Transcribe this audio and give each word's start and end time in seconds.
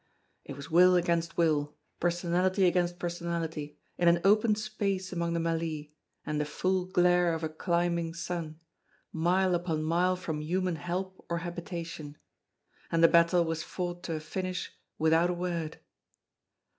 It 0.43 0.55
was 0.55 0.71
will 0.71 0.95
against 0.95 1.37
will, 1.37 1.75
personality 1.99 2.65
against 2.65 2.97
personality, 2.97 3.77
in 3.99 4.07
an 4.07 4.19
open 4.23 4.55
space 4.55 5.13
among 5.13 5.33
the 5.33 5.39
mallee 5.39 5.93
and 6.25 6.41
the 6.41 6.45
full 6.45 6.85
glare 6.87 7.35
of 7.35 7.43
a 7.43 7.49
climbing 7.49 8.15
sun, 8.15 8.59
mile 9.13 9.53
upon 9.53 9.83
mile 9.83 10.15
from 10.15 10.41
human 10.41 10.77
help 10.77 11.23
or 11.29 11.37
habitation. 11.45 12.17
And 12.91 13.03
the 13.03 13.07
battle 13.07 13.45
was 13.45 13.61
fought 13.61 14.01
to 14.05 14.15
a 14.15 14.19
finish 14.19 14.71
without 14.97 15.29
a 15.29 15.33
word. 15.35 15.77